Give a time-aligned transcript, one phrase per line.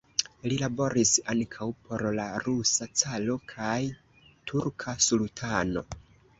[0.51, 3.79] Li laboris ankaŭ por la rusa caro kaj
[4.53, 5.89] turka sultano.